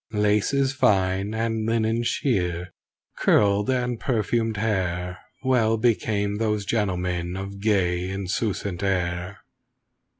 [0.11, 2.73] (Laces fine and linen sheer,
[3.15, 9.41] curled and perfumed hair Well became those gentlemen of gay, insouciant air.)